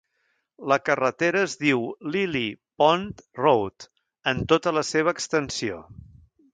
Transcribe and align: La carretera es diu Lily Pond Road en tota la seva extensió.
La 0.71 0.77
carretera 0.87 1.43
es 1.49 1.53
diu 1.65 1.83
Lily 2.17 2.43
Pond 2.83 3.23
Road 3.43 3.89
en 4.35 4.45
tota 4.55 4.77
la 4.81 4.89
seva 4.93 5.19
extensió. 5.19 5.83